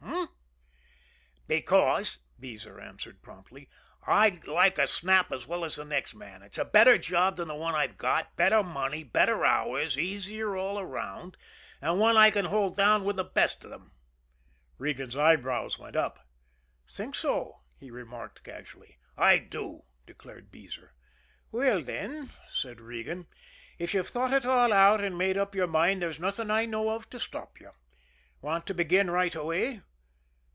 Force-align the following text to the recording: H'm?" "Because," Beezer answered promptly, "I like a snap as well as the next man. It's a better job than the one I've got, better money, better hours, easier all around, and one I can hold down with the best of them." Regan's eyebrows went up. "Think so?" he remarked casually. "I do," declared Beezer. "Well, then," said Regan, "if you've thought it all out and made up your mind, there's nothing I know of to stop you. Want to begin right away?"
H'm?" 1.53 1.57
"Because," 1.67 2.19
Beezer 2.39 2.79
answered 2.79 3.21
promptly, 3.21 3.69
"I 4.07 4.39
like 4.47 4.77
a 4.79 4.87
snap 4.87 5.33
as 5.33 5.45
well 5.45 5.65
as 5.65 5.75
the 5.75 5.83
next 5.83 6.13
man. 6.15 6.41
It's 6.41 6.57
a 6.57 6.63
better 6.63 6.97
job 6.97 7.35
than 7.35 7.49
the 7.49 7.55
one 7.55 7.75
I've 7.75 7.97
got, 7.97 8.37
better 8.37 8.63
money, 8.63 9.03
better 9.03 9.43
hours, 9.43 9.97
easier 9.97 10.55
all 10.55 10.79
around, 10.79 11.35
and 11.81 11.99
one 11.99 12.15
I 12.15 12.31
can 12.31 12.45
hold 12.45 12.77
down 12.77 13.03
with 13.03 13.17
the 13.17 13.25
best 13.25 13.65
of 13.65 13.69
them." 13.71 13.91
Regan's 14.77 15.17
eyebrows 15.17 15.77
went 15.77 15.97
up. 15.97 16.25
"Think 16.87 17.15
so?" 17.15 17.59
he 17.77 17.91
remarked 17.91 18.43
casually. 18.45 18.97
"I 19.17 19.37
do," 19.37 19.83
declared 20.05 20.51
Beezer. 20.51 20.93
"Well, 21.51 21.81
then," 21.81 22.31
said 22.49 22.79
Regan, 22.79 23.27
"if 23.77 23.93
you've 23.93 24.07
thought 24.09 24.33
it 24.33 24.45
all 24.45 24.71
out 24.71 25.03
and 25.03 25.17
made 25.17 25.37
up 25.37 25.53
your 25.53 25.67
mind, 25.67 26.01
there's 26.01 26.19
nothing 26.19 26.49
I 26.49 26.65
know 26.65 26.91
of 26.91 27.09
to 27.09 27.19
stop 27.19 27.59
you. 27.59 27.71
Want 28.39 28.65
to 28.67 28.73
begin 28.73 29.11
right 29.11 29.35
away?" 29.35 29.81